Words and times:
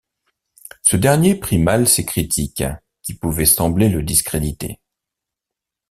Ce 0.81 0.97
dernier 0.97 1.35
pris 1.35 1.59
mal 1.59 1.87
ces 1.87 2.03
critiques 2.07 2.63
qui 3.03 3.13
pouvaient 3.13 3.45
sembler 3.45 3.87
le 3.87 4.01
discréditer. 4.01 4.79